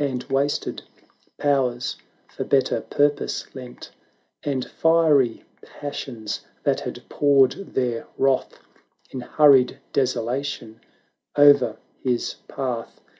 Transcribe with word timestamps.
And 0.00 0.24
wasted 0.24 0.82
powers 1.36 1.96
for 2.26 2.42
better 2.42 2.80
purpose 2.80 3.46
lent; 3.54 3.92
And 4.42 4.68
fiery 4.68 5.44
passions 5.64 6.40
that 6.64 6.80
had 6.80 7.08
poured 7.08 7.52
their 7.76 8.08
wrath 8.16 8.58
In 9.12 9.20
hurried 9.20 9.78
desolation 9.92 10.80
o'er 11.38 11.76
his 12.02 12.34
path. 12.48 13.00